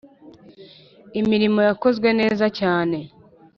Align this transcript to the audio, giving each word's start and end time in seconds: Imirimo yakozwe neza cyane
Imirimo 1.19 1.59
yakozwe 1.67 2.07
neza 2.19 2.45
cyane 2.59 2.97